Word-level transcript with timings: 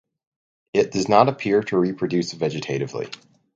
It 0.73 0.89
does 0.89 1.07
not 1.07 1.29
appear 1.29 1.61
to 1.61 1.77
reproduce 1.77 2.33
vegetatively. 2.33 3.11